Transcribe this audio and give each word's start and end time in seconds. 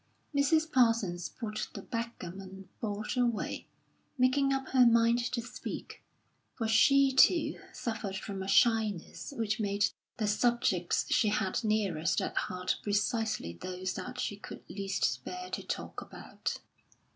Mrs. 0.35 0.71
Parsons 0.71 1.29
put 1.29 1.67
the 1.75 1.83
backgammon 1.83 2.67
board 2.79 3.15
away, 3.17 3.67
making 4.17 4.51
up 4.51 4.69
her 4.69 4.83
mind 4.83 5.19
to 5.31 5.41
speak, 5.41 6.01
for 6.55 6.67
she 6.67 7.11
too 7.13 7.59
suffered 7.71 8.15
from 8.15 8.41
a 8.41 8.47
shyness 8.47 9.31
which 9.37 9.59
made 9.59 9.91
the 10.17 10.25
subjects 10.25 11.05
she 11.11 11.27
had 11.27 11.63
nearest 11.63 12.19
at 12.19 12.35
heart 12.35 12.77
precisely 12.81 13.53
those 13.53 13.93
that 13.93 14.19
she 14.19 14.37
could 14.37 14.63
least 14.67 15.23
bear 15.23 15.51
to 15.51 15.61
talk 15.61 16.01
about. 16.01 16.57